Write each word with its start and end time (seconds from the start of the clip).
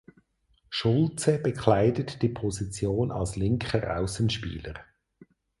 Schulze 0.71 1.37
bekleidet 1.37 2.23
die 2.23 2.29
Position 2.29 3.11
als 3.11 3.35
linker 3.35 3.97
Außenspieler. 3.97 4.73